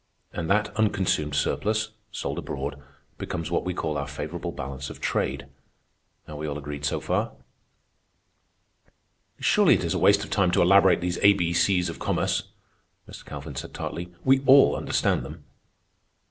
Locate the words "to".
10.53-10.61